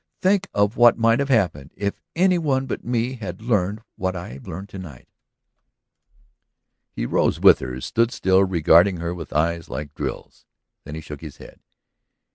Think 0.19 0.47
of 0.55 0.77
what 0.77 0.97
might 0.97 1.19
have 1.19 1.29
happened. 1.29 1.73
If 1.75 2.01
any 2.15 2.39
one 2.39 2.65
but 2.65 2.83
me 2.83 3.17
had 3.17 3.39
learned 3.39 3.81
what 3.97 4.15
I 4.15 4.29
have 4.29 4.47
learned 4.47 4.69
to 4.69 4.79
night." 4.79 5.07
He 6.91 7.05
rose 7.05 7.39
with 7.39 7.59
her, 7.59 7.79
stood 7.81 8.11
still, 8.11 8.43
regarding 8.43 8.97
her 8.97 9.13
with 9.13 9.31
eyes 9.31 9.69
like 9.69 9.93
drills. 9.93 10.47
Then 10.85 10.95
he 10.95 11.01
shook 11.01 11.21
his 11.21 11.37
head. 11.37 11.59